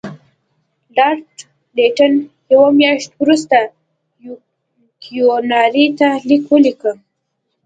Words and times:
لارډ 0.95 1.31
لیټن 1.75 2.13
یوه 2.51 2.69
میاشت 2.79 3.11
وروسته 3.21 3.57
کیوناري 5.03 5.85
ته 5.99 6.07
لیک 6.27 6.43
ولیکه. 6.49 6.91